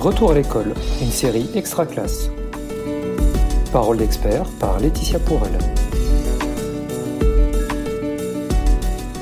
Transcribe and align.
Retour 0.00 0.30
à 0.30 0.34
l'école, 0.34 0.72
une 1.02 1.10
série 1.10 1.46
extra 1.54 1.84
classe. 1.84 2.30
Parole 3.70 3.98
d'expert 3.98 4.46
par 4.58 4.80
Laetitia 4.80 5.18
Pourrel. 5.18 5.52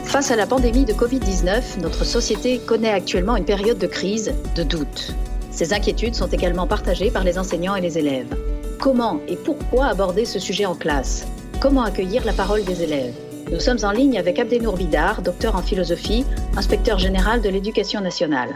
Face 0.05 0.31
à 0.31 0.37
la 0.37 0.47
pandémie 0.47 0.85
de 0.85 0.93
Covid-19, 0.93 1.81
notre 1.81 2.05
société 2.05 2.61
connaît 2.61 2.93
actuellement 2.93 3.35
une 3.35 3.45
période 3.45 3.79
de 3.79 3.89
crise, 3.89 4.33
de 4.55 4.63
doute. 4.63 5.17
Ces 5.51 5.73
inquiétudes 5.73 6.15
sont 6.15 6.29
également 6.29 6.69
partagées 6.69 7.11
par 7.11 7.25
les 7.25 7.41
enseignants 7.41 7.75
et 7.75 7.81
les 7.81 7.99
élèves. 7.99 8.37
Comment 8.79 9.19
et 9.27 9.35
pourquoi 9.35 9.87
aborder 9.87 10.27
ce 10.27 10.39
sujet 10.39 10.67
en 10.67 10.77
classe? 10.77 11.27
Comment 11.59 11.83
accueillir 11.83 12.25
la 12.25 12.33
parole 12.33 12.63
des 12.63 12.85
élèves? 12.85 13.15
Nous 13.51 13.59
sommes 13.59 13.83
en 13.83 13.91
ligne 13.91 14.17
avec 14.17 14.39
Abdenour 14.39 14.77
Bidar, 14.77 15.23
docteur 15.23 15.57
en 15.57 15.63
philosophie, 15.63 16.25
inspecteur 16.57 17.01
général 17.01 17.43
de 17.43 17.49
l'éducation 17.49 18.01
nationale. 18.01 18.51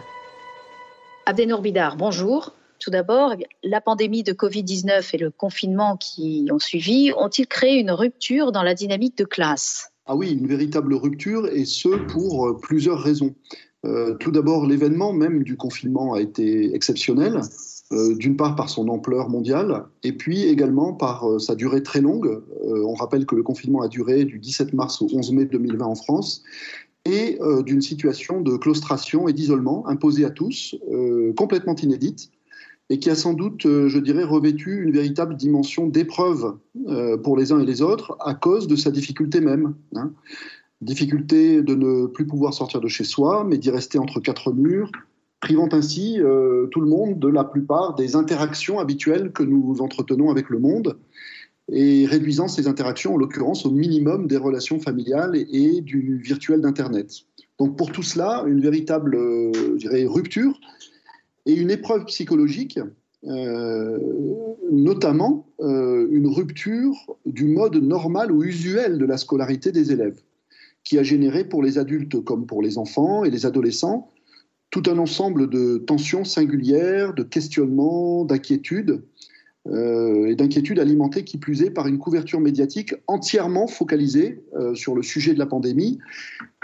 Abdenour 1.24 1.62
Bidar, 1.62 1.96
bonjour. 1.96 2.52
Tout 2.80 2.90
d'abord, 2.90 3.36
la 3.62 3.80
pandémie 3.80 4.24
de 4.24 4.32
Covid-19 4.32 5.14
et 5.14 5.18
le 5.18 5.30
confinement 5.30 5.96
qui 5.96 6.48
ont 6.50 6.58
suivi 6.58 7.12
ont-ils 7.16 7.46
créé 7.46 7.78
une 7.78 7.92
rupture 7.92 8.50
dans 8.50 8.64
la 8.64 8.74
dynamique 8.74 9.16
de 9.18 9.24
classe? 9.24 9.92
Ah 10.06 10.16
oui, 10.16 10.32
une 10.32 10.48
véritable 10.48 10.94
rupture, 10.94 11.46
et 11.46 11.64
ce 11.64 11.88
pour 12.12 12.48
euh, 12.48 12.58
plusieurs 12.60 12.98
raisons. 12.98 13.36
Euh, 13.84 14.14
tout 14.14 14.32
d'abord, 14.32 14.66
l'événement 14.66 15.12
même 15.12 15.44
du 15.44 15.56
confinement 15.56 16.14
a 16.14 16.20
été 16.20 16.74
exceptionnel, 16.74 17.40
euh, 17.92 18.16
d'une 18.16 18.36
part 18.36 18.56
par 18.56 18.68
son 18.68 18.88
ampleur 18.88 19.28
mondiale, 19.28 19.84
et 20.02 20.12
puis 20.12 20.42
également 20.42 20.92
par 20.92 21.40
sa 21.40 21.54
durée 21.54 21.84
très 21.84 22.00
longue. 22.00 22.42
on 22.64 22.94
rappelle 22.94 23.26
que 23.26 23.36
le 23.36 23.44
confinement 23.44 23.82
a 23.82 23.88
duré 23.88 24.24
du 24.24 24.40
17 24.40 24.72
mars 24.72 25.00
au 25.02 25.06
11 25.12 25.32
mai 25.32 25.44
2020 25.44 25.86
en 25.86 25.94
France, 25.94 26.42
et 27.04 27.38
euh, 27.40 27.62
d'une 27.62 27.82
situation 27.82 28.40
de 28.40 28.56
claustration 28.56 29.28
et 29.28 29.32
d'isolement 29.32 29.86
imposée 29.88 30.24
à 30.24 30.30
tous, 30.30 30.76
euh, 30.92 31.32
complètement 31.34 31.74
inédite, 31.74 32.30
et 32.90 32.98
qui 32.98 33.10
a 33.10 33.14
sans 33.14 33.32
doute, 33.32 33.66
euh, 33.66 33.88
je 33.88 33.98
dirais, 33.98 34.24
revêtu 34.24 34.82
une 34.82 34.92
véritable 34.92 35.36
dimension 35.36 35.86
d'épreuve 35.86 36.56
pour 37.22 37.36
les 37.36 37.52
uns 37.52 37.60
et 37.60 37.66
les 37.66 37.80
autres 37.80 38.16
à 38.20 38.34
cause 38.34 38.66
de 38.66 38.76
sa 38.76 38.90
difficulté 38.90 39.40
même. 39.40 39.74
Hein. 39.94 40.12
Difficulté 40.80 41.62
de 41.62 41.74
ne 41.74 42.06
plus 42.06 42.26
pouvoir 42.26 42.54
sortir 42.54 42.80
de 42.80 42.88
chez 42.88 43.04
soi, 43.04 43.44
mais 43.44 43.56
d'y 43.56 43.70
rester 43.70 43.98
entre 43.98 44.20
quatre 44.20 44.52
murs, 44.52 44.90
privant 45.40 45.68
ainsi 45.72 46.18
tout 46.70 46.80
le 46.80 46.86
monde 46.86 47.18
de 47.20 47.28
la 47.28 47.44
plupart 47.44 47.94
des 47.94 48.16
interactions 48.16 48.80
habituelles 48.80 49.32
que 49.32 49.44
nous 49.44 49.76
entretenons 49.80 50.30
avec 50.30 50.50
le 50.50 50.58
monde 50.58 50.98
et 51.70 52.06
réduisant 52.06 52.48
ces 52.48 52.66
interactions, 52.66 53.14
en 53.14 53.16
l'occurrence, 53.16 53.64
au 53.64 53.70
minimum 53.70 54.26
des 54.26 54.36
relations 54.36 54.80
familiales 54.80 55.36
et, 55.36 55.80
du 55.80 56.18
virtuel 56.18 56.60
d'Internet. 56.60 57.10
Donc 57.58 57.76
pour 57.76 57.92
tout 57.92 58.02
cela, 58.02 58.44
une 58.46 58.60
véritable 58.60 59.14
euh, 59.14 59.76
dirais, 59.76 60.04
rupture 60.06 60.58
et 61.46 61.54
une 61.54 61.70
épreuve 61.70 62.04
psychologique, 62.06 62.80
euh, 63.24 63.98
notamment 64.70 65.46
euh, 65.60 66.08
une 66.10 66.26
rupture 66.26 66.96
du 67.24 67.44
mode 67.44 67.76
normal 67.76 68.32
ou 68.32 68.42
usuel 68.42 68.98
de 68.98 69.04
la 69.04 69.16
scolarité 69.16 69.70
des 69.70 69.92
élèves, 69.92 70.20
qui 70.82 70.98
a 70.98 71.02
généré 71.02 71.44
pour 71.44 71.62
les 71.62 71.78
adultes 71.78 72.22
comme 72.24 72.46
pour 72.46 72.62
les 72.62 72.78
enfants 72.78 73.24
et 73.24 73.30
les 73.30 73.46
adolescents 73.46 74.08
tout 74.72 74.82
un 74.86 74.96
ensemble 74.96 75.50
de 75.50 75.76
tensions 75.76 76.24
singulières, 76.24 77.12
de 77.12 77.22
questionnements, 77.22 78.24
d'inquiétudes 78.24 79.02
euh, 79.68 80.26
et 80.26 80.34
d'inquiétude 80.34 80.80
alimentée 80.80 81.22
qui 81.22 81.38
plus 81.38 81.62
est 81.62 81.70
par 81.70 81.86
une 81.86 81.98
couverture 81.98 82.40
médiatique 82.40 82.96
entièrement 83.06 83.68
focalisée 83.68 84.42
euh, 84.56 84.74
sur 84.74 84.96
le 84.96 85.04
sujet 85.04 85.34
de 85.34 85.38
la 85.38 85.46
pandémie 85.46 86.00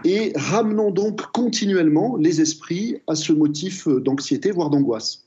et 0.05 0.33
ramenant 0.35 0.91
donc 0.91 1.21
continuellement 1.33 2.17
les 2.17 2.41
esprits 2.41 2.97
à 3.07 3.15
ce 3.15 3.33
motif 3.33 3.87
d'anxiété, 3.87 4.51
voire 4.51 4.71
d'angoisse. 4.71 5.27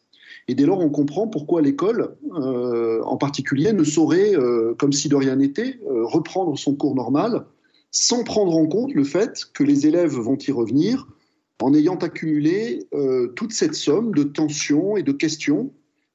Et 0.50 0.56
dès 0.56 0.66
lors, 0.66 0.80
on 0.80 0.90
comprend 0.90 1.28
pourquoi 1.28 1.62
l'école, 1.62 2.16
euh, 2.36 3.02
en 3.04 3.16
particulier, 3.16 3.72
ne 3.72 3.86
saurait, 3.86 4.34
comme 4.78 4.92
si 4.92 5.08
de 5.08 5.16
rien 5.16 5.38
n'était, 5.38 5.80
reprendre 5.88 6.58
son 6.60 6.76
cours 6.76 6.96
normal 6.96 7.46
sans 7.92 8.24
prendre 8.24 8.56
en 8.56 8.66
compte 8.68 8.94
le 8.94 9.04
fait 9.04 9.46
que 9.54 9.64
les 9.64 9.88
élèves 9.88 10.16
vont 10.16 10.38
y 10.38 10.52
revenir 10.52 11.08
en 11.62 11.74
ayant 11.74 11.98
accumulé 11.98 12.88
toute 13.36 13.54
cette 13.54 13.76
somme 13.76 14.14
de 14.14 14.24
tensions 14.24 14.98
et 14.98 15.04
de 15.04 15.12
questions 15.12 15.72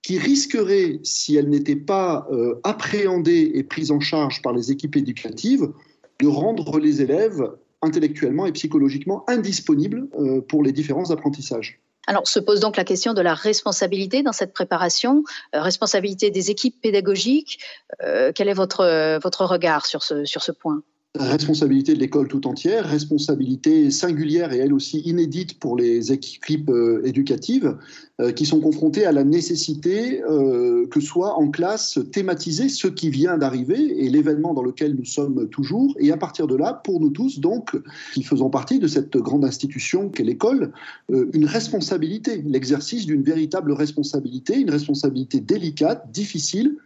qui 0.06 0.18
risquerait, 0.18 1.00
si 1.02 1.34
elle 1.34 1.48
n'était 1.48 1.74
pas 1.74 2.28
euh, 2.30 2.60
appréhendée 2.62 3.50
et 3.54 3.64
prise 3.64 3.90
en 3.90 3.98
charge 3.98 4.40
par 4.40 4.52
les 4.52 4.70
équipes 4.70 4.94
éducatives, 4.94 5.72
de 6.20 6.28
rendre 6.28 6.78
les 6.78 7.02
élèves 7.02 7.42
intellectuellement 7.82 8.46
et 8.46 8.52
psychologiquement 8.52 9.28
indisponibles 9.28 10.06
euh, 10.16 10.40
pour 10.42 10.62
les 10.62 10.70
différents 10.70 11.10
apprentissages. 11.10 11.80
Alors 12.06 12.28
se 12.28 12.38
pose 12.38 12.60
donc 12.60 12.76
la 12.76 12.84
question 12.84 13.14
de 13.14 13.20
la 13.20 13.34
responsabilité 13.34 14.22
dans 14.22 14.30
cette 14.30 14.52
préparation, 14.52 15.24
euh, 15.56 15.60
responsabilité 15.60 16.30
des 16.30 16.52
équipes 16.52 16.80
pédagogiques. 16.80 17.58
quel 17.98 18.48
est 18.48 18.54
votre, 18.54 19.44
regard 19.44 19.86
sur 19.86 20.04
ce, 20.04 20.24
sur 20.24 20.40
ce 20.40 20.52
point? 20.52 20.82
Responsabilité 21.18 21.94
de 21.94 21.98
l'école 21.98 22.28
tout 22.28 22.46
entière, 22.46 22.86
responsabilité 22.86 23.90
singulière 23.90 24.52
et 24.52 24.58
elle 24.58 24.72
aussi 24.72 25.00
inédite 25.00 25.58
pour 25.58 25.76
les 25.76 26.12
équipes 26.12 26.70
euh, 26.70 27.02
éducatives 27.04 27.76
euh, 28.20 28.32
qui 28.32 28.46
sont 28.46 28.60
confrontées 28.60 29.04
à 29.04 29.12
la 29.12 29.24
nécessité 29.24 30.22
euh, 30.22 30.86
que 30.88 31.00
soit 31.00 31.38
en 31.38 31.50
classe 31.50 31.98
thématisé 32.12 32.68
ce 32.68 32.88
qui 32.88 33.10
vient 33.10 33.38
d'arriver 33.38 34.04
et 34.04 34.08
l'événement 34.08 34.54
dans 34.54 34.62
lequel 34.62 34.94
nous 34.94 35.04
sommes 35.04 35.48
toujours. 35.48 35.94
Et 35.98 36.12
à 36.12 36.16
partir 36.16 36.46
de 36.46 36.56
là, 36.56 36.72
pour 36.72 37.00
nous 37.00 37.10
tous, 37.10 37.40
donc, 37.40 37.76
qui 38.14 38.22
faisons 38.22 38.50
partie 38.50 38.78
de 38.78 38.86
cette 38.86 39.16
grande 39.16 39.44
institution 39.44 40.08
qu'est 40.08 40.24
l'école, 40.24 40.72
une 41.08 41.46
responsabilité, 41.46 42.42
l'exercice 42.46 43.06
d'une 43.06 43.22
véritable 43.22 43.72
responsabilité, 43.72 44.58
une 44.58 44.70
responsabilité 44.70 45.40
délicate, 45.40 46.10
difficile, 46.12 46.76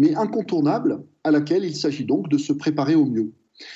mais 0.00 0.14
incontournable, 0.14 1.02
à 1.24 1.30
laquelle 1.30 1.64
il 1.64 1.76
s'agit 1.76 2.04
donc 2.04 2.28
de 2.28 2.38
se 2.38 2.52
préparer 2.52 2.94
au 2.94 3.04
mieux. 3.04 3.32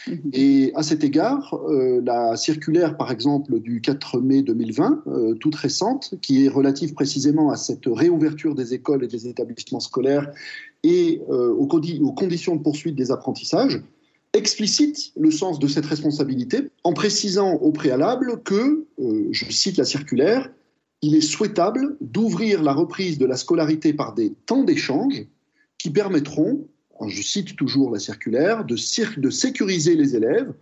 Mhm. 0.07 0.31
Et 0.33 0.73
à 0.75 0.83
cet 0.83 1.05
égard, 1.05 1.61
euh, 1.69 2.01
la 2.05 2.37
circulaire, 2.37 2.97
par 2.97 3.11
exemple, 3.11 3.59
du 3.61 3.81
4 3.81 4.21
mai 4.21 4.43
2020, 4.43 5.03
euh, 5.07 5.35
toute 5.35 5.55
récente, 5.55 6.15
qui 6.23 6.45
est 6.45 6.49
relative 6.49 6.95
précisément 6.95 7.51
à 7.51 7.57
cette 7.57 7.87
réouverture 7.87 8.55
des 8.55 8.75
écoles 8.75 9.05
et 9.05 9.09
des 9.09 9.29
établissements 9.29 9.81
scolaires 9.81 10.31
et 10.83 11.23
euh, 11.31 11.51
aux, 11.51 11.67
conditions 11.67 12.57
de 12.57 12.63
poursuite 12.63 12.95
des 12.95 13.11
apprentissages, 13.11 13.83
explicite 14.33 15.13
le 15.17 15.31
sens 15.31 15.59
de 15.59 15.67
cette 15.67 15.87
responsabilité 15.87 16.69
en 16.85 16.93
précisant 16.93 17.55
au 17.55 17.73
préalable 17.73 18.43
que, 18.45 18.87
je 19.31 19.45
cite 19.51 19.79
la 19.79 19.85
circulaire, 19.85 20.51
il 21.03 21.15
est 21.15 21.21
souhaitable 21.21 21.97
d'ouvrir 22.01 22.63
la 22.63 22.73
reprise 22.73 23.19
de 23.19 23.27
la 23.27 23.37
scolarité 23.37 23.93
par 23.93 24.15
des 24.15 24.33
temps 24.47 24.65
d'échange 24.65 25.27
qui 25.79 25.91
permettront 25.91 26.67
je 27.07 27.23
cite 27.23 27.57
toujours 27.57 27.91
la 27.91 27.99
circulaire, 27.99 28.65
de, 28.65 28.77
de 29.21 29.31
sécuriser 29.31 29.97
les 29.97 30.17
élèves. 30.17 30.53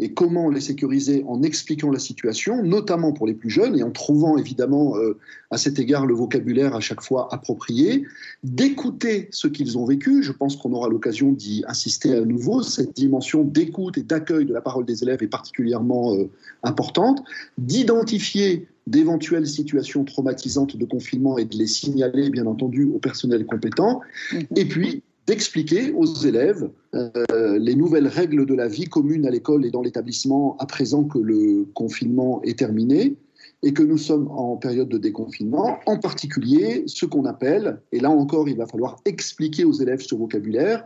Et 0.00 0.12
comment 0.12 0.50
les 0.50 0.60
sécuriser 0.60 1.24
en 1.28 1.44
expliquant 1.44 1.88
la 1.88 2.00
situation, 2.00 2.64
notamment 2.64 3.12
pour 3.12 3.28
les 3.28 3.34
plus 3.34 3.48
jeunes, 3.48 3.78
et 3.78 3.84
en 3.84 3.92
trouvant 3.92 4.36
évidemment 4.36 4.96
euh, 4.96 5.18
à 5.52 5.56
cet 5.56 5.78
égard 5.78 6.04
le 6.04 6.14
vocabulaire 6.14 6.74
à 6.74 6.80
chaque 6.80 7.00
fois 7.00 7.32
approprié, 7.32 8.04
d'écouter 8.42 9.28
ce 9.30 9.46
qu'ils 9.46 9.78
ont 9.78 9.84
vécu. 9.84 10.24
Je 10.24 10.32
pense 10.32 10.56
qu'on 10.56 10.72
aura 10.72 10.88
l'occasion 10.88 11.30
d'y 11.30 11.62
insister 11.68 12.12
à 12.12 12.22
nouveau. 12.22 12.64
Cette 12.64 12.96
dimension 12.96 13.44
d'écoute 13.44 13.96
et 13.96 14.02
d'accueil 14.02 14.46
de 14.46 14.52
la 14.52 14.60
parole 14.60 14.84
des 14.84 15.04
élèves 15.04 15.22
est 15.22 15.28
particulièrement 15.28 16.16
euh, 16.16 16.28
importante. 16.64 17.22
D'identifier 17.58 18.66
d'éventuelles 18.88 19.46
situations 19.46 20.04
traumatisantes 20.04 20.76
de 20.76 20.84
confinement 20.84 21.38
et 21.38 21.44
de 21.44 21.56
les 21.56 21.68
signaler, 21.68 22.30
bien 22.30 22.46
entendu, 22.46 22.84
au 22.84 22.98
personnel 22.98 23.46
compétent. 23.46 24.00
Mmh. 24.32 24.38
Et 24.56 24.64
puis, 24.64 25.02
d'expliquer 25.26 25.92
aux 25.92 26.06
élèves 26.06 26.68
euh, 26.94 27.58
les 27.58 27.74
nouvelles 27.74 28.08
règles 28.08 28.46
de 28.46 28.54
la 28.54 28.68
vie 28.68 28.84
commune 28.84 29.26
à 29.26 29.30
l'école 29.30 29.64
et 29.64 29.70
dans 29.70 29.82
l'établissement 29.82 30.56
à 30.58 30.66
présent 30.66 31.04
que 31.04 31.18
le 31.18 31.66
confinement 31.74 32.42
est 32.42 32.58
terminé 32.58 33.16
et 33.62 33.72
que 33.72 33.82
nous 33.82 33.96
sommes 33.96 34.28
en 34.30 34.56
période 34.56 34.88
de 34.88 34.98
déconfinement, 34.98 35.78
en 35.86 35.98
particulier 35.98 36.84
ce 36.86 37.06
qu'on 37.06 37.24
appelle, 37.24 37.80
et 37.92 38.00
là 38.00 38.10
encore 38.10 38.48
il 38.48 38.56
va 38.56 38.66
falloir 38.66 39.00
expliquer 39.06 39.64
aux 39.64 39.72
élèves 39.72 40.02
ce 40.02 40.14
vocabulaire, 40.14 40.84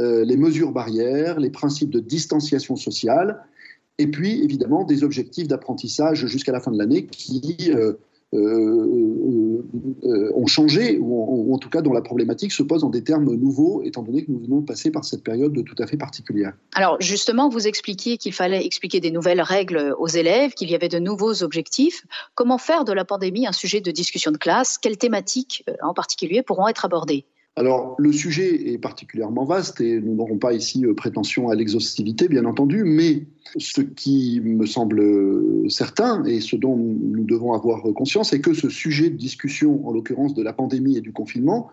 euh, 0.00 0.24
les 0.24 0.36
mesures 0.36 0.72
barrières, 0.72 1.40
les 1.40 1.50
principes 1.50 1.90
de 1.90 2.00
distanciation 2.00 2.76
sociale, 2.76 3.42
et 3.96 4.06
puis 4.06 4.42
évidemment 4.42 4.84
des 4.84 5.02
objectifs 5.02 5.48
d'apprentissage 5.48 6.26
jusqu'à 6.26 6.52
la 6.52 6.60
fin 6.60 6.70
de 6.70 6.78
l'année 6.78 7.06
qui 7.06 7.70
euh, 7.74 7.94
ont 8.32 9.66
changé, 10.46 10.98
ou 10.98 11.52
en, 11.52 11.58
tout 11.58 11.68
cas 11.68 11.82
dont 11.82 11.92
la 11.92 12.02
problématique 12.02 12.52
se 12.52 12.62
pose 12.62 12.84
en 12.84 12.90
des 12.90 13.02
termes 13.02 13.34
nouveaux, 13.34 13.82
étant 13.82 14.02
donné 14.02 14.24
que 14.24 14.30
nous 14.30 14.40
venons 14.40 14.60
de 14.60 14.66
passer 14.66 14.90
par 14.90 15.04
cette 15.04 15.24
période 15.24 15.64
tout 15.64 15.82
à 15.82 15.86
fait 15.86 15.96
particulière. 15.96 16.52
Alors 16.74 16.96
justement, 17.00 17.48
vous 17.48 17.66
expliquiez 17.66 18.18
qu'il 18.18 18.32
fallait 18.32 18.64
expliquer 18.64 19.00
des 19.00 19.10
nouvelles 19.10 19.42
règles 19.42 19.94
aux 19.98 20.06
élèves, 20.06 20.54
qu'il 20.54 20.70
y 20.70 20.74
avait 20.74 20.88
de 20.88 20.98
nouveaux 20.98 21.42
objectifs. 21.42 22.06
Comment 22.34 22.58
faire 22.58 22.84
de 22.84 22.92
la 22.92 23.04
pandémie 23.04 23.46
un 23.46 23.52
sujet 23.52 23.80
de 23.80 23.90
discussion 23.90 24.30
de 24.30 24.38
classe? 24.38 24.78
Quelles 24.78 24.98
thématiques 24.98 25.64
euh, 25.68 25.74
en 25.82 25.94
particulier 25.94 26.42
pourront 26.42 26.68
être 26.68 26.84
abordées? 26.84 27.24
Alors, 27.60 27.94
le 27.98 28.10
sujet 28.10 28.70
est 28.72 28.78
particulièrement 28.78 29.44
vaste 29.44 29.82
et 29.82 30.00
nous 30.00 30.14
n'aurons 30.14 30.38
pas 30.38 30.54
ici 30.54 30.86
euh, 30.86 30.94
prétention 30.94 31.50
à 31.50 31.54
l'exhaustivité, 31.54 32.26
bien 32.26 32.46
entendu, 32.46 32.84
mais 32.84 33.26
ce 33.58 33.82
qui 33.82 34.40
me 34.42 34.64
semble 34.64 35.70
certain 35.70 36.24
et 36.24 36.40
ce 36.40 36.56
dont 36.56 36.74
nous 36.74 37.24
devons 37.24 37.52
avoir 37.52 37.82
conscience, 37.92 38.30
c'est 38.30 38.40
que 38.40 38.54
ce 38.54 38.70
sujet 38.70 39.10
de 39.10 39.16
discussion, 39.16 39.86
en 39.86 39.92
l'occurrence 39.92 40.32
de 40.32 40.42
la 40.42 40.54
pandémie 40.54 40.96
et 40.96 41.02
du 41.02 41.12
confinement, 41.12 41.68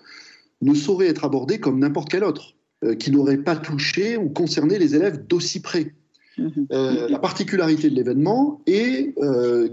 ne 0.61 0.73
saurait 0.73 1.07
être 1.07 1.23
abordé 1.23 1.57
comme 1.57 1.79
n'importe 1.79 2.09
quel 2.09 2.25
autre, 2.25 2.55
euh, 2.83 2.95
qui 2.95 3.09
n'aurait 3.09 3.37
pas 3.37 3.55
touché 3.55 4.17
ou 4.17 4.27
concerné 4.27 4.79
les 4.79 4.93
élèves 4.93 5.25
d'aussi 5.25 5.61
près. 5.61 5.93
Mhm. 6.37 6.67
Euh, 6.73 7.07
la 7.07 7.19
particularité 7.19 7.89
de 7.89 7.95
l'événement 7.95 8.59
est 8.67 9.15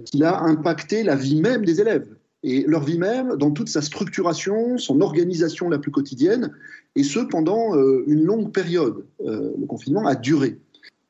qu'il 0.05 0.23
a 0.23 0.45
impacté 0.45 1.03
la 1.03 1.17
vie 1.17 1.41
même 1.41 1.65
des 1.65 1.81
élèves 1.81 2.07
et 2.45 2.63
leur 2.69 2.85
vie 2.85 2.99
même 2.99 3.37
dans 3.37 3.51
toute 3.51 3.71
sa 3.71 3.81
structuration, 3.81 4.77
son 4.77 5.01
organisation 5.01 5.71
la 5.71 5.79
plus 5.79 5.91
quotidienne, 5.91 6.53
et 6.95 7.03
ce 7.03 7.19
pendant 7.19 7.75
euh, 7.75 8.05
une 8.07 8.23
longue 8.23 8.53
période. 8.53 9.07
Euh, 9.25 9.53
le 9.59 9.67
confinement 9.67 10.07
a 10.07 10.15
duré. 10.15 10.59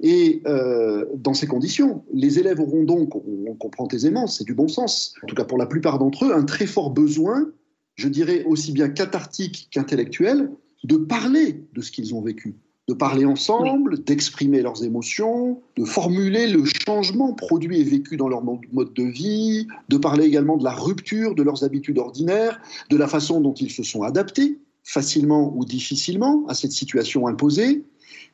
Et 0.00 0.42
euh, 0.46 1.04
dans 1.16 1.34
ces 1.34 1.48
conditions, 1.48 2.04
les 2.12 2.38
élèves 2.38 2.60
auront 2.60 2.84
donc, 2.84 3.16
on 3.16 3.54
comprend 3.54 3.88
aisément, 3.88 4.28
c'est 4.28 4.44
du 4.44 4.54
bon 4.54 4.68
sens, 4.68 5.14
en 5.22 5.26
tout 5.26 5.34
cas 5.34 5.44
pour 5.44 5.58
la 5.58 5.66
plupart 5.66 5.98
d'entre 5.98 6.26
eux, 6.26 6.32
un 6.32 6.44
très 6.44 6.66
fort 6.66 6.90
besoin, 6.90 7.50
je 7.96 8.08
dirais 8.08 8.44
aussi 8.44 8.70
bien 8.70 8.88
cathartique 8.88 9.68
qu'intellectuel, 9.72 10.50
de 10.84 10.96
parler 10.96 11.64
de 11.72 11.80
ce 11.80 11.90
qu'ils 11.90 12.14
ont 12.14 12.20
vécu 12.20 12.54
de 12.86 12.94
parler 12.94 13.24
ensemble, 13.24 14.04
d'exprimer 14.04 14.60
leurs 14.60 14.84
émotions, 14.84 15.62
de 15.76 15.84
formuler 15.84 16.46
le 16.46 16.64
changement 16.64 17.32
produit 17.32 17.80
et 17.80 17.84
vécu 17.84 18.16
dans 18.16 18.28
leur 18.28 18.42
mode 18.42 18.92
de 18.92 19.04
vie, 19.04 19.66
de 19.88 19.96
parler 19.96 20.26
également 20.26 20.58
de 20.58 20.64
la 20.64 20.74
rupture 20.74 21.34
de 21.34 21.42
leurs 21.42 21.64
habitudes 21.64 21.98
ordinaires, 21.98 22.60
de 22.90 22.96
la 22.96 23.08
façon 23.08 23.40
dont 23.40 23.54
ils 23.54 23.70
se 23.70 23.82
sont 23.82 24.02
adaptés, 24.02 24.58
facilement 24.82 25.54
ou 25.56 25.64
difficilement, 25.64 26.44
à 26.48 26.54
cette 26.54 26.72
situation 26.72 27.26
imposée. 27.26 27.84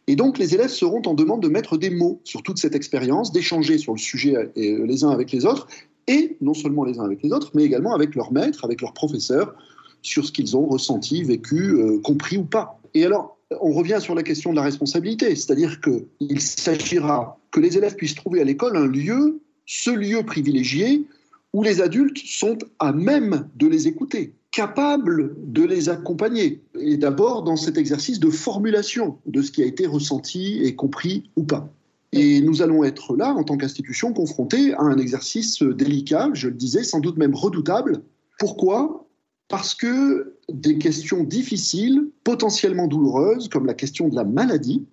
Et 0.09 0.17
donc 0.17 0.39
les 0.39 0.53
élèves 0.55 0.71
seront 0.71 1.03
en 1.07 1.15
demande 1.15 1.43
de 1.43 1.49
mettre 1.49 1.77
des 1.77 1.91
mots 1.91 2.21
sur 2.25 2.43
toute 2.43 2.59
cette 2.59 2.75
expérience, 2.75 3.31
d'échanger 3.31 3.79
sur 3.79 3.93
le 3.93 3.99
sujet 3.99 4.35
euh, 4.35 4.51
les 4.85 5.05
uns 5.05 5.11
avec 5.11 5.31
les 5.31 5.47
autres, 5.47 5.69
et 6.09 6.37
non 6.41 6.55
seulement 6.55 6.85
les 6.85 6.99
uns 6.99 7.05
avec 7.05 7.23
les 7.23 7.33
autres, 7.33 7.53
mais 7.55 7.63
également 7.63 7.95
avec 7.95 8.17
leurs 8.17 8.33
maîtres, 8.33 8.65
avec 8.65 8.81
leurs 8.81 8.95
professeurs, 8.95 9.55
sur 10.03 10.25
ce 10.25 10.33
qu'ils 10.33 10.57
ont 10.57 10.67
ressenti, 10.67 11.23
vécu, 11.23 11.75
euh, 11.75 12.01
compris 12.01 12.37
ou 12.37 12.45
pas. 12.45 12.81
Et 12.95 13.05
alors, 13.05 13.37
on 13.61 13.73
revient 13.73 13.99
sur 14.01 14.15
la 14.15 14.23
question 14.23 14.51
de 14.51 14.57
la 14.57 14.63
responsabilité, 14.63 15.35
c'est-à-dire 15.35 15.81
qu'il 15.81 16.41
s'agira 16.41 17.39
que 17.51 17.61
les 17.61 17.77
élèves 17.77 17.97
puissent 17.97 18.15
trouver 18.15 18.41
à 18.41 18.45
l'école 18.45 18.77
un 18.77 18.87
lieu, 18.87 19.41
ce 19.67 19.91
lieu 19.91 20.23
privilégié, 20.23 21.05
où 21.53 21.63
les 21.63 21.81
adultes 21.81 22.19
sont 22.19 22.59
à 22.79 22.93
même 22.93 23.49
de 23.57 23.67
les 23.67 23.89
écouter, 23.89 24.35
capables 24.53 25.35
de 25.39 25.65
les 25.65 25.89
accompagner, 25.89 26.61
et 26.79 26.97
d'abord 26.97 27.43
dans 27.43 27.57
cet 27.57 27.77
exercice 27.77 28.21
de 28.21 28.31
formulation 28.31 29.19
de 29.27 29.43
ce 29.43 29.51
qui 29.51 29.63
a 29.63 29.67
été 29.67 29.87
ressenti 29.87 30.61
et 30.63 30.77
compris 30.77 31.31
ou 31.37 31.43
pas. 31.43 31.73
Et 32.13 32.41
nous 32.41 32.63
allons 32.63 32.83
être 32.85 33.17
là, 33.17 33.33
en 33.35 33.45
tant 33.45 33.57
qu'institution, 33.57 34.13
confrontés 34.13 34.75
à 34.75 34.83
un 34.83 34.99
exercice 34.99 35.63
délicat, 35.63 36.31
je 36.35 36.49
le 36.49 36.55
disais, 36.55 36.83
sans 36.83 37.01
doute 37.01 37.17
même 37.17 37.35
redoutable. 37.35 38.03
Pourquoi? 38.39 39.07
Parce 39.51 39.75
que 39.75 40.37
des 40.49 40.79
questions 40.79 41.25
difficiles, 41.25 42.09
potentiellement 42.25 42.87
douloureuses, 42.87 43.49
comme 43.49 43.67
la 43.67 43.75
question 43.75 44.09
de 44.09 44.15
la 44.15 44.25
maladie, 44.25 44.87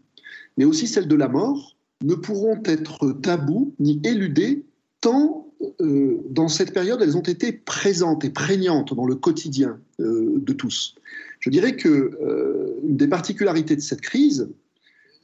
mais 0.58 0.66
aussi 0.66 0.88
celle 0.88 1.08
de 1.08 1.16
la 1.16 1.30
mort, 1.30 1.78
ne 2.04 2.16
pourront 2.16 2.60
être 2.66 3.12
tabous 3.22 3.74
ni 3.80 4.02
éludées 4.04 4.66
tant 5.00 5.48
euh, 5.82 6.18
dans 6.30 6.48
cette 6.48 6.72
période 6.74 7.02
elles 7.02 7.18
ont 7.18 7.22
été 7.22 7.52
présentes 7.52 8.24
et 8.24 8.30
prégnantes 8.30 8.94
dans 8.94 9.06
le 9.06 9.16
quotidien 9.16 9.80
euh, 10.00 10.34
de 10.38 10.54
tous. 10.54 10.96
Je 11.40 11.50
dirais 11.50 11.76
que 11.76 11.88
euh, 11.90 12.76
des 12.84 13.08
particularités 13.08 13.76
de 13.76 13.82
cette 13.82 14.02
crise, 14.02 14.50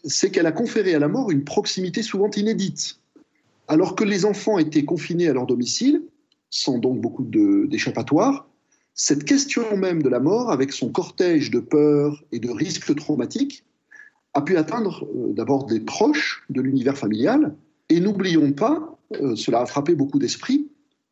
c'est 0.04 0.30
qu'elle 0.30 0.46
a 0.46 0.52
conféré 0.52 0.94
à 0.94 1.00
la 1.00 1.08
mort 1.08 1.32
une 1.32 1.44
proximité 1.44 2.04
souvent 2.04 2.30
inédite. 2.32 3.00
Alors 3.68 3.96
que 3.96 4.04
les 4.04 4.26
enfants 4.26 4.60
étaient 4.60 4.86
confinés 4.86 5.28
à 5.28 5.34
leur 5.34 5.48
domicile, 5.48 6.04
sans 6.50 6.78
donc 6.78 7.00
beaucoup 7.02 7.24
d'échappatoires, 7.24 8.48
cette 8.96 9.24
question 9.24 9.76
même 9.76 10.04
de 10.04 10.10
la 10.10 10.20
mort, 10.20 10.52
avec 10.52 10.72
son 10.72 10.90
cortège 10.90 11.50
de 11.50 11.60
peurs 11.60 12.24
et 12.32 12.40
de 12.40 12.50
risques 12.50 12.96
traumatiques, 12.96 13.66
a 14.34 14.42
pu 14.42 14.58
atteindre 14.58 15.08
euh, 15.16 15.34
d'abord 15.34 15.66
des 15.66 15.80
proches 15.80 16.44
de 16.50 16.62
l'univers 16.62 16.98
familial. 16.98 17.56
Et 17.90 18.00
n'oublions 18.00 18.52
pas, 18.52 18.98
euh, 19.22 19.36
cela 19.36 19.62
a 19.62 19.66
frappé 19.66 19.96
beaucoup 19.96 20.20
d'esprits, 20.20 20.70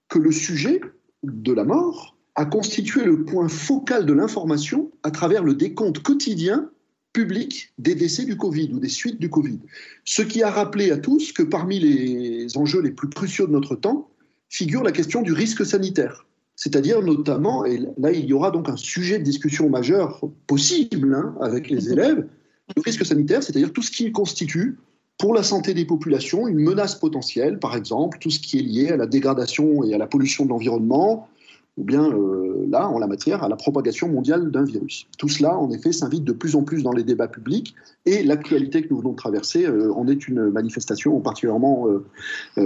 que 0.09 0.19
le 0.19 0.31
sujet 0.31 0.81
de 1.23 1.53
la 1.53 1.63
mort 1.63 2.15
a 2.35 2.45
constitué 2.45 3.03
le 3.03 3.25
point 3.25 3.47
focal 3.47 4.05
de 4.05 4.13
l'information 4.13 4.91
à 5.03 5.11
travers 5.11 5.43
le 5.43 5.53
décompte 5.53 5.99
quotidien 5.99 6.69
public 7.13 7.73
des 7.77 7.93
décès 7.93 8.25
du 8.25 8.37
Covid 8.37 8.71
ou 8.73 8.79
des 8.79 8.89
suites 8.89 9.19
du 9.19 9.29
Covid. 9.29 9.59
Ce 10.05 10.21
qui 10.21 10.43
a 10.43 10.49
rappelé 10.49 10.91
à 10.91 10.97
tous 10.97 11.33
que 11.33 11.43
parmi 11.43 11.79
les 11.79 12.57
enjeux 12.57 12.81
les 12.81 12.91
plus 12.91 13.09
cruciaux 13.09 13.47
de 13.47 13.51
notre 13.51 13.75
temps 13.75 14.09
figure 14.49 14.83
la 14.83 14.91
question 14.91 15.21
du 15.21 15.33
risque 15.33 15.65
sanitaire 15.65 16.25
c'est-à-dire 16.61 17.01
notamment, 17.01 17.65
et 17.65 17.79
là 17.97 18.11
il 18.11 18.23
y 18.25 18.33
aura 18.33 18.51
donc 18.51 18.69
un 18.69 18.77
sujet 18.77 19.17
de 19.17 19.23
discussion 19.23 19.67
majeur 19.67 20.21
possible 20.45 21.15
hein, 21.15 21.33
avec 21.41 21.71
les 21.71 21.91
élèves, 21.91 22.27
le 22.75 22.81
risque 22.83 23.03
sanitaire, 23.03 23.41
c'est-à-dire 23.41 23.73
tout 23.73 23.81
ce 23.81 23.89
qui 23.89 24.11
constitue 24.11 24.77
pour 25.17 25.33
la 25.33 25.41
santé 25.41 25.73
des 25.73 25.85
populations 25.85 26.47
une 26.47 26.59
menace 26.59 26.93
potentielle, 26.93 27.57
par 27.57 27.75
exemple 27.75 28.19
tout 28.19 28.29
ce 28.29 28.39
qui 28.39 28.59
est 28.59 28.61
lié 28.61 28.89
à 28.89 28.97
la 28.97 29.07
dégradation 29.07 29.83
et 29.83 29.95
à 29.95 29.97
la 29.97 30.05
pollution 30.05 30.45
de 30.45 30.49
l'environnement, 30.49 31.27
ou 31.77 31.83
bien 31.83 32.09
euh, 32.09 32.65
là, 32.69 32.87
en 32.89 32.99
la 32.99 33.07
matière, 33.07 33.43
à 33.43 33.49
la 33.49 33.55
propagation 33.55 34.09
mondiale 34.09 34.51
d'un 34.51 34.63
virus. 34.63 35.07
Tout 35.17 35.29
cela, 35.29 35.57
en 35.57 35.71
effet, 35.71 35.91
s'invite 35.91 36.23
de 36.23 36.33
plus 36.33 36.55
en 36.55 36.63
plus 36.63 36.83
dans 36.83 36.91
les 36.91 37.03
débats 37.03 37.29
publics, 37.29 37.75
et 38.05 38.23
l'actualité 38.23 38.81
que 38.81 38.89
nous 38.89 38.99
venons 38.99 39.11
de 39.11 39.15
traverser 39.15 39.65
euh, 39.65 39.93
en 39.93 40.07
est 40.07 40.27
une 40.27 40.49
manifestation 40.49 41.19
particulièrement 41.21 41.87
euh, 41.87 42.03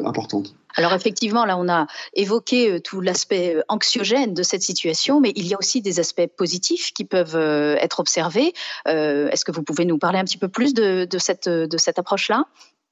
importante. 0.05 0.55
Alors 0.75 0.93
effectivement, 0.93 1.45
là, 1.45 1.57
on 1.57 1.69
a 1.69 1.87
évoqué 2.13 2.81
tout 2.81 2.99
l'aspect 2.99 3.57
anxiogène 3.69 4.33
de 4.33 4.43
cette 4.43 4.61
situation, 4.61 5.21
mais 5.21 5.31
il 5.35 5.47
y 5.47 5.53
a 5.53 5.57
aussi 5.57 5.81
des 5.81 5.99
aspects 5.99 6.27
positifs 6.35 6.91
qui 6.91 7.05
peuvent 7.05 7.37
être 7.37 8.01
observés. 8.01 8.51
Est-ce 8.85 9.45
que 9.45 9.53
vous 9.53 9.63
pouvez 9.63 9.85
nous 9.85 9.97
parler 9.97 10.19
un 10.19 10.25
petit 10.25 10.37
peu 10.37 10.49
plus 10.49 10.73
de, 10.73 11.07
cette, 11.17 11.47
de 11.47 11.77
cette 11.77 11.97
approche-là? 11.97 12.43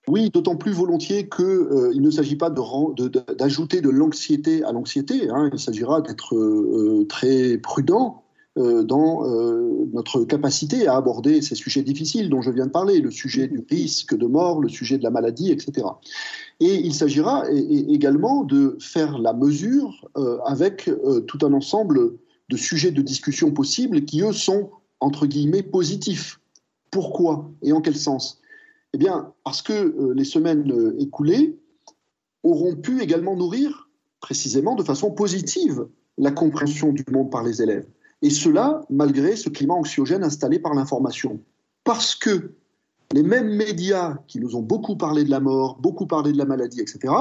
Oui, 0.09 0.29
d'autant 0.29 0.57
plus 0.57 0.73
volontiers 0.73 1.29
qu'il 1.29 1.45
euh, 1.45 1.93
ne 1.93 2.11
s'agit 2.11 2.35
pas 2.35 2.49
d'ajouter 2.49 3.79
de, 3.79 3.89
l'anxiété 3.89 4.63
à 4.63 4.73
l'anxiété. 4.73 5.29
Hein. 5.29 5.49
Il 5.53 5.59
s'agira 5.59 6.01
d'être 6.01 6.35
euh, 6.35 7.01
euh, 7.01 7.05
très 7.05 7.57
prudent 7.57 8.19
dans 8.55 9.23
notre 9.93 10.25
capacité 10.25 10.85
à 10.85 10.95
aborder 10.95 11.41
ces 11.41 11.55
sujets 11.55 11.81
difficiles 11.81 12.29
dont 12.29 12.43
je 12.43 12.51
viens 12.51 12.67
de 12.67 12.71
parler, 12.71 12.99
le 12.99 13.09
sujet 13.09 13.47
du 13.47 13.65
risque 13.67 14.15
de 14.15 14.27
mort, 14.27 14.61
le 14.61 14.69
sujet 14.69 14.99
de 14.99 15.03
la 15.03 15.09
maladie, 15.09 15.51
etc. 15.51 15.87
Et 16.59 16.75
il 16.75 16.93
s'agira 16.93 17.49
également 17.49 18.43
de 18.43 18.77
faire 18.79 19.17
la 19.17 19.33
mesure 19.33 20.07
avec 20.45 20.87
tout 21.25 21.39
un 21.43 21.51
ensemble 21.53 22.19
de 22.49 22.55
sujets 22.55 22.91
de 22.91 23.01
discussion 23.01 23.51
possibles 23.51 24.05
qui, 24.05 24.21
eux, 24.21 24.33
sont, 24.33 24.69
entre 24.99 25.25
guillemets, 25.25 25.63
positifs. 25.63 26.39
Pourquoi 26.91 27.49
et 27.63 27.73
en 27.73 27.81
quel 27.81 27.95
sens? 27.95 28.39
Eh 28.93 28.97
bien, 28.97 29.33
parce 29.43 29.61
que 29.61 29.73
euh, 29.73 30.13
les 30.15 30.23
semaines 30.23 30.71
euh, 30.71 30.95
écoulées 30.99 31.59
auront 32.43 32.75
pu 32.75 33.01
également 33.01 33.35
nourrir, 33.35 33.89
précisément 34.21 34.75
de 34.75 34.83
façon 34.83 35.11
positive, 35.11 35.87
la 36.17 36.31
compréhension 36.31 36.93
du 36.93 37.03
monde 37.11 37.31
par 37.31 37.43
les 37.43 37.61
élèves. 37.61 37.87
Et 38.21 38.29
cela, 38.29 38.81
malgré 38.89 39.35
ce 39.35 39.49
climat 39.49 39.73
anxiogène 39.73 40.23
installé 40.23 40.59
par 40.59 40.75
l'information. 40.75 41.39
Parce 41.83 42.15
que 42.15 42.51
les 43.13 43.23
mêmes 43.23 43.55
médias 43.55 44.17
qui 44.27 44.39
nous 44.39 44.55
ont 44.55 44.61
beaucoup 44.61 44.95
parlé 44.95 45.23
de 45.23 45.31
la 45.31 45.39
mort, 45.39 45.79
beaucoup 45.79 46.05
parlé 46.05 46.31
de 46.31 46.37
la 46.37 46.45
maladie, 46.45 46.79
etc., 46.79 47.13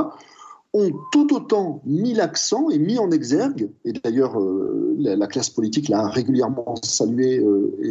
ont 0.74 0.90
tout 1.10 1.34
autant 1.34 1.82
mis 1.84 2.14
l'accent 2.14 2.70
et 2.70 2.78
mis 2.78 2.98
en 2.98 3.10
exergue, 3.10 3.70
et 3.84 3.92
d'ailleurs 3.92 4.40
euh, 4.40 4.94
la, 4.98 5.26
classe 5.26 5.50
politique 5.50 5.88
l'a 5.88 6.08
régulièrement 6.08 6.76
salué 6.82 7.44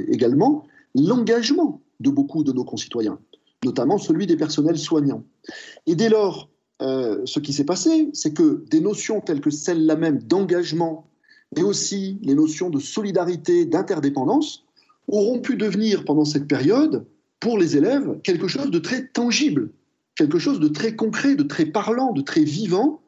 également, 0.07 0.63
l'engagement 0.95 1.79
de 1.99 2.09
beaucoup 2.09 2.43
de 2.43 2.51
nos 2.51 2.63
concitoyens 2.63 3.19
notamment 3.63 3.97
celui 3.97 4.27
des 4.27 4.37
personnels 4.37 4.77
soignants. 4.77 5.23
Et 5.85 5.95
dès 5.95 6.09
lors, 6.09 6.49
euh, 6.81 7.21
ce 7.25 7.39
qui 7.39 7.53
s'est 7.53 7.65
passé, 7.65 8.09
c'est 8.13 8.33
que 8.33 8.63
des 8.69 8.81
notions 8.81 9.21
telles 9.21 9.41
que 9.41 9.51
celles-là 9.51 9.95
même 9.95 10.19
d'engagement, 10.19 11.07
mais 11.55 11.63
aussi 11.63 12.17
les 12.23 12.33
notions 12.33 12.69
de 12.69 12.79
solidarité, 12.79 13.65
d'interdépendance, 13.65 14.65
auront 15.07 15.39
pu 15.39 15.57
devenir 15.57 16.05
pendant 16.05 16.25
cette 16.25 16.47
période, 16.47 17.05
pour 17.39 17.57
les 17.57 17.75
élèves, 17.75 18.19
quelque 18.23 18.47
chose 18.47 18.71
de 18.71 18.79
très 18.79 19.07
tangible, 19.07 19.71
quelque 20.15 20.39
chose 20.39 20.59
de 20.59 20.67
très 20.67 20.95
concret, 20.95 21.35
de 21.35 21.43
très 21.43 21.65
parlant, 21.65 22.13
de 22.13 22.21
très 22.21 22.43
vivant, 22.43 23.01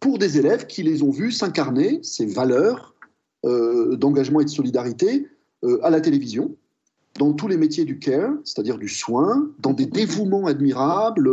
pour 0.00 0.18
des 0.18 0.38
élèves 0.38 0.66
qui 0.66 0.82
les 0.82 1.02
ont 1.02 1.10
vus 1.10 1.30
s'incarner, 1.30 2.00
ces 2.02 2.26
valeurs 2.26 2.94
euh, 3.44 3.96
d'engagement 3.96 4.40
et 4.40 4.44
de 4.44 4.50
solidarité, 4.50 5.28
euh, 5.64 5.78
à 5.84 5.90
la 5.90 6.00
télévision, 6.00 6.56
dans 7.18 7.32
tous 7.32 7.48
les 7.48 7.56
métiers 7.56 7.84
du 7.84 7.98
care, 7.98 8.32
c'est-à-dire 8.44 8.78
du 8.78 8.88
soin, 8.88 9.50
dans 9.58 9.72
des 9.72 9.86
dévouements 9.86 10.46
admirables, 10.46 11.28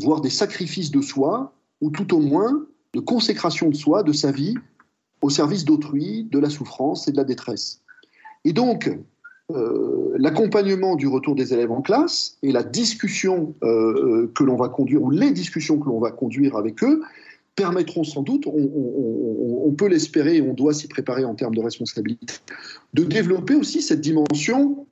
voire 0.00 0.20
des 0.20 0.30
sacrifices 0.30 0.90
de 0.90 1.00
soi, 1.00 1.54
ou 1.80 1.90
tout 1.90 2.14
au 2.14 2.20
moins 2.20 2.64
de 2.94 3.00
consécration 3.00 3.68
de 3.68 3.74
soi, 3.74 4.02
de 4.02 4.12
sa 4.12 4.30
vie, 4.32 4.54
au 5.20 5.30
service 5.30 5.64
d'autrui, 5.64 6.24
de 6.30 6.38
la 6.38 6.50
souffrance 6.50 7.08
et 7.08 7.12
de 7.12 7.16
la 7.16 7.24
détresse. 7.24 7.80
Et 8.44 8.52
donc, 8.52 8.90
euh, 9.50 10.14
l'accompagnement 10.16 10.96
du 10.96 11.06
retour 11.06 11.34
des 11.34 11.52
élèves 11.52 11.70
en 11.70 11.82
classe 11.82 12.38
et 12.42 12.52
la 12.52 12.62
discussion 12.62 13.54
euh, 13.62 14.30
que 14.34 14.44
l'on 14.44 14.56
va 14.56 14.68
conduire, 14.68 15.02
ou 15.02 15.10
les 15.10 15.30
discussions 15.30 15.78
que 15.78 15.88
l'on 15.88 16.00
va 16.00 16.10
conduire 16.10 16.56
avec 16.56 16.82
eux, 16.82 17.02
permettront 17.54 18.04
sans 18.04 18.22
doute, 18.22 18.46
on, 18.46 19.74
peut 19.76 19.88
l'espérer 19.88 20.40
on 20.40 20.54
doit 20.54 20.72
s'y 20.74 20.88
préparer 20.88 21.24
en 21.24 21.34
termes 21.34 21.54
de 21.54 21.60
responsabilité, 21.60 22.34
de 22.94 23.04
développer 23.04 23.54
aussi 23.54 23.82
cette 23.82 24.00
dimension 24.00 24.86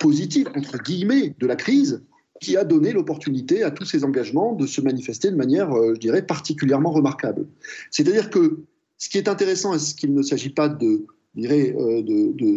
positive, 0.00 0.48
entre 0.54 0.78
guillemets, 0.78 1.34
de 1.38 1.46
la 1.46 1.56
crise, 1.56 2.02
qui 2.42 2.56
a 2.56 2.64
donné 2.64 2.92
l'opportunité 2.92 3.62
à 3.62 3.70
tous 3.70 3.84
ces 3.84 4.04
engagements 4.04 4.52
de 4.54 4.66
se 4.66 4.80
manifester 4.80 5.30
de 5.30 5.36
manière, 5.36 5.72
euh, 5.72 5.94
je 5.94 6.00
dirais, 6.00 6.22
particulièrement 6.22 6.90
remarquable. 6.90 7.46
C'est-à-dire 7.90 8.30
que 8.30 8.58
ce 8.98 9.08
qui 9.08 9.16
est 9.16 9.28
intéressant 9.28 9.74
et 9.74 9.78
ce 9.78 9.94
qu'il 9.94 10.12
ne 10.12 10.22
s'agit 10.22 10.50
pas 10.50 10.68
de, 10.68 11.06
dirais, 11.36 11.74
euh, 11.78 12.02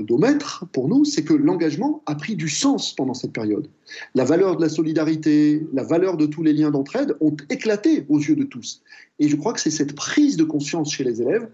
d'omettre 0.03 0.65
pour 0.71 0.87
nous, 0.87 1.05
c'est 1.05 1.23
que 1.23 1.33
l'engagement 1.33 2.01
a 2.07 2.15
pris 2.15 2.35
du 2.35 2.49
sens 2.49 2.93
pendant 2.93 3.13
cette 3.13 3.31
période. 3.31 3.67
La 4.15 4.25
valeur 4.25 4.57
de 4.57 4.61
la 4.61 4.69
solidarité, 4.69 5.65
la 5.71 5.83
valeur 5.83 6.17
de 6.17 6.25
tous 6.25 6.41
les 6.41 6.53
liens 6.53 6.71
d'entraide 6.71 7.15
ont 7.21 7.35
éclaté 7.49 8.05
aux 8.09 8.19
yeux 8.19 8.35
de 8.35 8.43
tous. 8.43 8.81
Et 9.19 9.29
je 9.29 9.35
crois 9.35 9.53
que 9.53 9.59
c'est 9.59 9.69
cette 9.69 9.95
prise 9.95 10.35
de 10.35 10.43
conscience 10.43 10.91
chez 10.91 11.03
les 11.03 11.21
élèves 11.21 11.47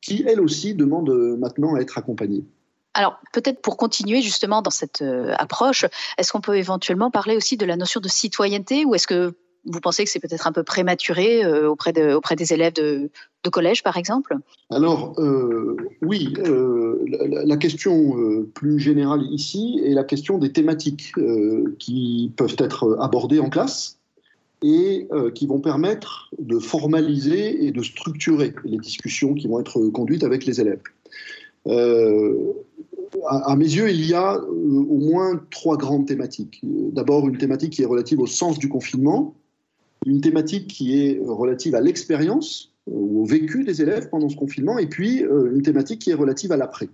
qui, 0.00 0.24
elle 0.28 0.40
aussi, 0.40 0.74
demande 0.74 1.10
maintenant 1.38 1.74
à 1.74 1.80
être 1.80 1.98
accompagnée. 1.98 2.44
Alors 2.94 3.20
peut-être 3.32 3.60
pour 3.60 3.76
continuer 3.76 4.22
justement 4.22 4.62
dans 4.62 4.70
cette 4.70 5.02
euh, 5.02 5.34
approche, 5.38 5.84
est-ce 6.16 6.32
qu'on 6.32 6.40
peut 6.40 6.56
éventuellement 6.56 7.10
parler 7.10 7.36
aussi 7.36 7.56
de 7.56 7.66
la 7.66 7.76
notion 7.76 8.00
de 8.00 8.08
citoyenneté 8.08 8.84
ou 8.84 8.94
est-ce 8.94 9.06
que 9.06 9.34
vous 9.66 9.80
pensez 9.80 10.04
que 10.04 10.10
c'est 10.10 10.20
peut-être 10.20 10.46
un 10.46 10.52
peu 10.52 10.62
prématuré 10.62 11.44
euh, 11.44 11.68
auprès, 11.68 11.92
de, 11.92 12.14
auprès 12.14 12.36
des 12.36 12.52
élèves 12.52 12.72
de, 12.72 13.10
collège, 13.50 13.82
par 13.82 13.96
exemple? 13.96 14.36
Alors, 14.68 15.18
euh, 15.18 15.74
oui, 16.02 16.34
la, 16.36 17.56
question 17.56 18.44
plus 18.54 18.78
générale 18.78 19.22
ici 19.30 19.80
est 19.82 19.94
la 19.94 20.04
question 20.04 20.36
des 20.36 20.52
thématiques 20.52 21.14
qui 21.78 22.30
peuvent 22.36 22.56
être 22.58 22.98
abordées 23.00 23.40
en 23.40 23.48
classe 23.48 23.96
et 24.62 25.08
qui 25.34 25.46
vont 25.46 25.60
permettre 25.60 26.28
de 26.38 26.58
formaliser 26.58 27.64
et 27.64 27.70
de 27.70 27.82
structurer 27.82 28.54
les 28.64 28.76
discussions 28.76 29.32
qui 29.32 29.48
vont 29.48 29.60
être 29.60 29.80
conduites 29.88 30.24
avec 30.24 30.44
les 30.44 30.60
élèves 30.60 30.82
à, 33.26 33.56
mes 33.56 33.64
yeux, 33.64 33.90
il 33.90 34.04
y 34.04 34.14
a 34.14 34.34
euh, 34.34 34.44
au 34.46 34.98
moins 34.98 35.40
trois 35.50 35.76
grandes 35.76 36.06
thématiques. 36.06 36.60
D'abord, 36.62 37.28
une 37.28 37.38
thématique 37.38 37.72
qui 37.72 37.82
est 37.82 37.86
relative 37.86 38.20
au 38.20 38.26
sens 38.26 38.58
du 38.58 38.68
confinement, 38.68 39.34
une 40.06 40.20
thématique 40.20 40.68
qui 40.68 41.02
est 41.02 41.20
relative 41.24 41.74
à 41.74 41.80
l'expérience 41.80 42.72
euh, 42.88 42.92
ou 42.94 43.22
au 43.22 43.24
vécu 43.24 43.64
des 43.64 43.82
élèves 43.82 44.08
pendant 44.10 44.28
ce 44.28 44.36
confinement, 44.36 44.78
et 44.78 44.86
puis 44.86 45.24
euh, 45.24 45.52
une 45.54 45.62
thématique 45.62 46.00
qui 46.00 46.10
est 46.10 46.14
relative 46.14 46.52
à 46.52 46.56
l'après. 46.56 46.88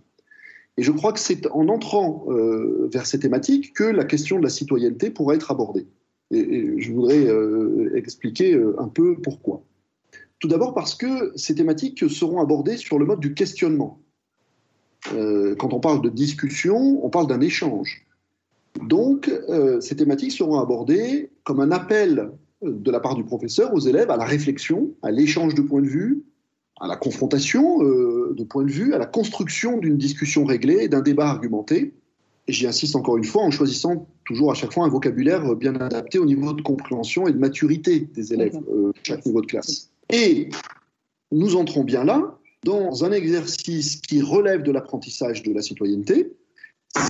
Et 0.77 0.83
je 0.83 0.91
crois 0.91 1.13
que 1.13 1.21
c'est 1.21 1.47
en 1.53 1.69
entrant 1.69 2.27
vers 2.27 3.07
ces 3.07 3.21
thématiques 3.21 3.75
que 3.75 3.85
la 3.85 4.05
question 4.05 4.41
de 4.41 4.43
la 4.43 4.51
citoyenneté 4.51 5.09
pourra 5.09 5.37
être 5.37 5.53
abordée. 5.53 5.87
Et, 6.33 6.81
je 6.81 6.91
voudrais 6.91 7.29
expliquer 7.95 8.61
un 8.79 8.89
peu 8.89 9.15
pourquoi. 9.23 9.63
Tout 10.41 10.49
d'abord 10.49 10.75
parce 10.75 10.97
que 10.97 11.31
ces 11.37 11.55
thématiques 11.55 12.11
seront 12.11 12.41
abordées 12.41 12.77
sur 12.77 12.99
le 12.99 13.07
mode 13.07 13.21
du 13.21 13.35
questionnement. 13.35 14.01
Euh, 15.13 15.55
quand 15.57 15.73
on 15.73 15.81
parle 15.81 16.03
de 16.03 16.09
discussion, 16.09 17.05
on 17.05 17.11
parle 17.11 17.27
d'un 17.27 17.41
échange. 17.41 18.07
Donc, 18.83 19.29
euh, 19.49 19.81
ces 19.81 19.97
thématiques 19.97 20.33
seront 20.33 20.59
abordées 20.59 21.31
comme 21.45 21.61
un 21.61 21.71
appel 21.71 22.31
euh, 22.65 22.73
de 22.73 22.91
la 22.91 23.01
part 23.01 23.15
du 23.15 23.25
professeur 23.25 23.73
aux 23.75 23.81
élèves 23.81 24.11
à 24.11 24.17
la 24.17 24.25
réflexion, 24.25 24.91
à 25.03 25.11
l'échange 25.11 25.55
de 25.55 25.63
points 25.63 25.83
de 25.83 25.87
vue, 25.87 26.23
à 26.81 26.89
la 26.89 26.97
confrontation 26.97 27.79
de 27.79 28.43
points 28.43 28.65
de 28.65 28.71
vue, 28.71 28.95
à 28.95 28.99
la 28.99 29.07
construction 29.07 29.79
d'une 29.79 29.97
discussion 29.97 30.45
réglée, 30.45 30.89
d'un 30.89 31.03
débat 31.03 31.29
argumenté. 31.29 31.95
Et 32.49 32.53
j'y 32.53 32.67
insiste 32.67 32.97
encore 32.97 33.17
une 33.17 33.25
fois 33.25 33.43
en 33.43 33.53
choisissant 33.53 34.09
toujours 34.25 34.51
à 34.51 34.55
chaque 34.55 34.73
fois 34.73 34.85
un 34.85 34.89
vocabulaire 34.89 35.55
bien 35.55 35.77
adapté 35.77 36.19
au 36.19 36.25
niveau 36.25 36.53
de 36.53 36.63
compréhension 36.63 37.29
et 37.29 37.33
de 37.33 37.39
maturité 37.39 38.01
des 38.13 38.35
élèves, 38.35 38.59
chaque 39.05 39.25
niveau 39.25 39.41
de 39.41 39.47
classe. 39.47 39.89
Et 40.11 40.49
nous 41.31 41.55
entrons 41.55 41.85
bien 41.85 42.03
là 42.03 42.37
dans 42.65 43.05
un 43.05 43.13
exercice 43.13 43.97
qui 43.97 44.23
relève 44.23 44.63
de 44.63 44.73
l'apprentissage 44.73 45.43
de 45.43 45.53
la 45.53 45.63
citoyenneté, 45.63 46.33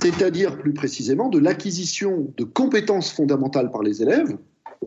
c'est-à-dire 0.01 0.57
plus 0.57 0.73
précisément 0.73 1.29
de 1.29 1.39
l'acquisition 1.39 2.33
de 2.37 2.43
compétences 2.43 3.11
fondamentales 3.11 3.71
par 3.71 3.83
les 3.83 4.01
élèves, 4.01 4.37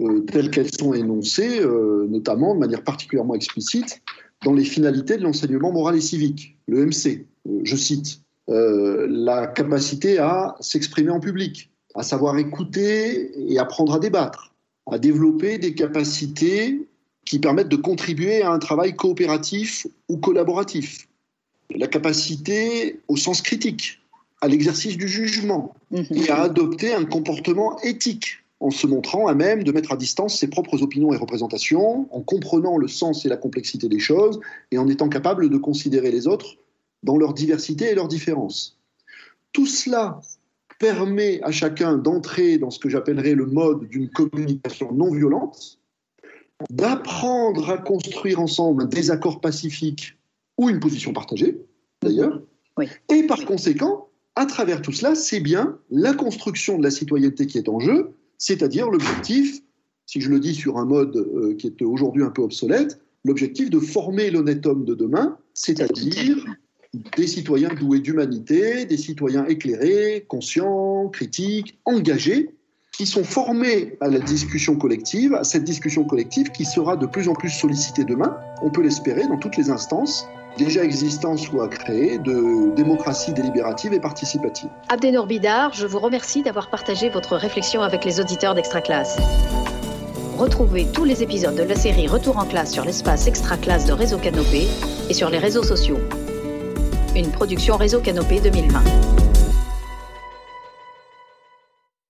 euh, 0.00 0.20
telles 0.20 0.50
qu'elles 0.50 0.72
sont 0.72 0.92
énoncées, 0.92 1.60
euh, 1.60 2.06
notamment 2.08 2.54
de 2.54 2.60
manière 2.60 2.84
particulièrement 2.84 3.34
explicite, 3.34 4.00
dans 4.44 4.52
les 4.52 4.64
finalités 4.64 5.16
de 5.16 5.22
l'enseignement 5.22 5.72
moral 5.72 5.96
et 5.96 6.00
civique, 6.00 6.56
le 6.66 6.84
MC. 6.84 7.26
Euh, 7.48 7.60
je 7.64 7.76
cite 7.76 8.20
la 8.50 9.46
capacité 9.46 10.16
à 10.16 10.56
s'exprimer 10.60 11.10
en 11.10 11.20
public, 11.20 11.70
à 11.94 12.02
savoir 12.02 12.38
écouter 12.38 13.30
et 13.52 13.58
apprendre 13.58 13.92
à 13.92 13.98
débattre, 13.98 14.54
à 14.90 14.98
développer 14.98 15.58
des 15.58 15.74
capacités 15.74 16.87
qui 17.28 17.38
permettent 17.38 17.68
de 17.68 17.76
contribuer 17.76 18.40
à 18.40 18.50
un 18.50 18.58
travail 18.58 18.96
coopératif 18.96 19.86
ou 20.08 20.16
collaboratif. 20.16 21.08
La 21.74 21.86
capacité 21.86 23.00
au 23.06 23.18
sens 23.18 23.42
critique, 23.42 24.00
à 24.40 24.48
l'exercice 24.48 24.96
du 24.96 25.06
jugement 25.06 25.74
mhm. 25.90 26.06
et 26.10 26.30
à 26.30 26.40
adopter 26.40 26.94
un 26.94 27.04
comportement 27.04 27.78
éthique 27.82 28.38
en 28.60 28.70
se 28.70 28.86
montrant 28.86 29.26
à 29.26 29.34
même 29.34 29.62
de 29.62 29.70
mettre 29.72 29.92
à 29.92 29.96
distance 29.98 30.38
ses 30.38 30.48
propres 30.48 30.82
opinions 30.82 31.12
et 31.12 31.18
représentations, 31.18 32.08
en 32.10 32.22
comprenant 32.22 32.78
le 32.78 32.88
sens 32.88 33.26
et 33.26 33.28
la 33.28 33.36
complexité 33.36 33.88
des 33.88 34.00
choses 34.00 34.40
et 34.70 34.78
en 34.78 34.88
étant 34.88 35.10
capable 35.10 35.50
de 35.50 35.58
considérer 35.58 36.10
les 36.10 36.26
autres 36.26 36.56
dans 37.02 37.18
leur 37.18 37.34
diversité 37.34 37.90
et 37.90 37.94
leurs 37.94 38.08
différences. 38.08 38.78
Tout 39.52 39.66
cela 39.66 40.20
permet 40.78 41.42
à 41.42 41.50
chacun 41.50 41.98
d'entrer 41.98 42.56
dans 42.56 42.70
ce 42.70 42.78
que 42.78 42.88
j'appellerais 42.88 43.34
le 43.34 43.46
mode 43.46 43.86
d'une 43.88 44.08
communication 44.08 44.92
non 44.92 45.12
violente, 45.12 45.77
d'apprendre 46.70 47.70
à 47.70 47.78
construire 47.78 48.40
ensemble 48.40 48.88
des 48.88 49.10
accords 49.10 49.40
pacifiques 49.40 50.18
ou 50.56 50.68
une 50.68 50.80
position 50.80 51.12
partagée, 51.12 51.60
d'ailleurs. 52.02 52.42
Et 53.08 53.24
par 53.24 53.44
conséquent, 53.44 54.08
à 54.36 54.46
travers 54.46 54.82
tout 54.82 54.92
cela, 54.92 55.14
c'est 55.14 55.40
bien 55.40 55.78
la 55.90 56.14
construction 56.14 56.78
de 56.78 56.84
la 56.84 56.90
citoyenneté 56.90 57.46
qui 57.46 57.58
est 57.58 57.68
en 57.68 57.80
jeu, 57.80 58.12
c'est-à-dire 58.38 58.88
l'objectif, 58.88 59.60
si 60.06 60.20
je 60.20 60.30
le 60.30 60.38
dis 60.38 60.54
sur 60.54 60.78
un 60.78 60.84
mode 60.84 61.16
euh, 61.16 61.54
qui 61.56 61.66
est 61.66 61.82
aujourd'hui 61.82 62.22
un 62.22 62.30
peu 62.30 62.42
obsolète, 62.42 63.00
l'objectif 63.24 63.68
de 63.68 63.80
former 63.80 64.30
l'honnête 64.30 64.64
homme 64.64 64.84
de 64.84 64.94
demain, 64.94 65.36
c'est-à-dire 65.54 66.44
des 67.16 67.26
citoyens 67.26 67.74
doués 67.74 68.00
d'humanité, 68.00 68.86
des 68.86 68.96
citoyens 68.96 69.44
éclairés, 69.46 70.24
conscients, 70.28 71.08
critiques, 71.08 71.78
engagés, 71.84 72.50
qui 72.98 73.06
sont 73.06 73.22
formés 73.22 73.96
à 74.00 74.08
la 74.08 74.18
discussion 74.18 74.74
collective, 74.74 75.32
à 75.32 75.44
cette 75.44 75.62
discussion 75.62 76.02
collective 76.02 76.50
qui 76.50 76.64
sera 76.64 76.96
de 76.96 77.06
plus 77.06 77.28
en 77.28 77.32
plus 77.32 77.48
sollicitée 77.48 78.02
demain, 78.04 78.36
on 78.60 78.70
peut 78.70 78.82
l'espérer, 78.82 79.28
dans 79.28 79.38
toutes 79.38 79.56
les 79.56 79.70
instances 79.70 80.26
déjà 80.56 80.82
existantes 80.82 81.52
ou 81.52 81.60
à 81.60 81.68
créer 81.68 82.18
de 82.18 82.74
démocratie 82.74 83.32
délibérative 83.32 83.92
et 83.92 84.00
participative. 84.00 84.68
Abdenor 84.88 85.28
Bidar, 85.28 85.72
je 85.72 85.86
vous 85.86 86.00
remercie 86.00 86.42
d'avoir 86.42 86.68
partagé 86.68 87.08
votre 87.08 87.36
réflexion 87.36 87.82
avec 87.82 88.04
les 88.04 88.18
auditeurs 88.18 88.56
d'Extra 88.56 88.80
Classe. 88.80 89.16
Retrouvez 90.36 90.88
tous 90.92 91.04
les 91.04 91.22
épisodes 91.22 91.54
de 91.54 91.62
la 91.62 91.76
série 91.76 92.08
Retour 92.08 92.38
en 92.38 92.46
classe 92.46 92.72
sur 92.72 92.84
l'espace 92.84 93.28
Extra 93.28 93.56
Classe 93.56 93.84
de 93.84 93.92
Réseau 93.92 94.18
Canopé 94.18 94.66
et 95.08 95.14
sur 95.14 95.30
les 95.30 95.38
réseaux 95.38 95.62
sociaux. 95.62 95.98
Une 97.14 97.30
production 97.30 97.76
Réseau 97.76 98.00
Canopé 98.00 98.40
2020. 98.40 99.27